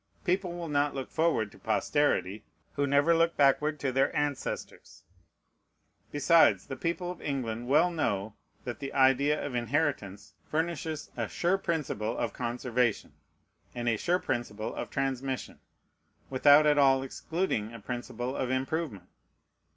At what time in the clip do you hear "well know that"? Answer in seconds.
7.67-8.79